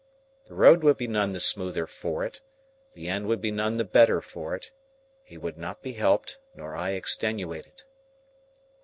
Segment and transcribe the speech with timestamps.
[0.45, 2.41] The road would be none the smoother for it,
[2.93, 4.71] the end would be none the better for it,
[5.21, 7.83] he would not be helped, nor I extenuated.